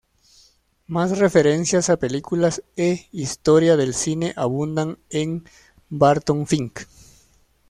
Más 0.87 1.19
referencias 1.19 1.91
a 1.91 1.97
películas 1.99 2.63
e 2.75 3.07
historia 3.11 3.77
del 3.77 3.93
cine 3.93 4.33
abundan 4.35 4.97
en 5.11 5.45
"Barton 5.89 6.47
Fink". 6.47 6.79